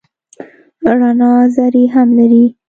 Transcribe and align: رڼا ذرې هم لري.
رڼا 0.85 1.33
ذرې 1.55 1.83
هم 1.93 2.07
لري. 2.17 2.43